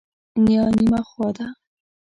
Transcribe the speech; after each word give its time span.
نیا 0.43 0.65
نیمه 0.77 1.01
خوا 1.09 1.29
ده. 1.37 1.47